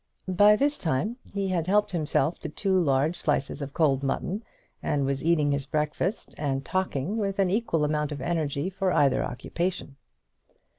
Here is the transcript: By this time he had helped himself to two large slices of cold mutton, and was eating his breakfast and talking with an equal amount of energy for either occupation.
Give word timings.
By 0.27 0.55
this 0.55 0.79
time 0.79 1.17
he 1.31 1.49
had 1.49 1.67
helped 1.67 1.91
himself 1.91 2.39
to 2.39 2.49
two 2.49 2.75
large 2.81 3.19
slices 3.19 3.61
of 3.61 3.75
cold 3.75 4.01
mutton, 4.01 4.43
and 4.81 5.05
was 5.05 5.23
eating 5.23 5.51
his 5.51 5.67
breakfast 5.67 6.33
and 6.39 6.65
talking 6.65 7.17
with 7.17 7.37
an 7.37 7.51
equal 7.51 7.85
amount 7.85 8.11
of 8.11 8.19
energy 8.19 8.71
for 8.71 8.91
either 8.91 9.23
occupation. 9.23 9.97